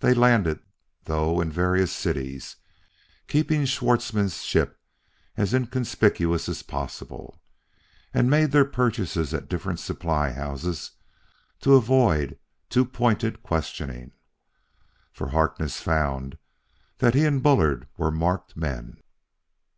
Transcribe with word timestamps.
They 0.00 0.12
landed, 0.12 0.60
though, 1.04 1.40
in 1.40 1.50
various 1.50 1.90
cities, 1.90 2.56
keeping 3.26 3.64
Schwartzmann's 3.64 4.42
ship 4.42 4.78
as 5.34 5.54
inconspicuous 5.54 6.46
as 6.46 6.62
possible, 6.62 7.40
and 8.12 8.28
made 8.28 8.50
their 8.52 8.66
purchases 8.66 9.32
at 9.32 9.48
different 9.48 9.80
supply 9.80 10.32
houses 10.32 10.90
to 11.60 11.72
avoid 11.72 12.38
too 12.68 12.84
pointed 12.84 13.42
questioning. 13.42 14.12
For 15.10 15.28
Harkness 15.30 15.80
found 15.80 16.36
that 16.98 17.14
he 17.14 17.24
and 17.24 17.42
Bullard 17.42 17.88
were 17.96 18.10
marked 18.10 18.54
men. 18.58 18.98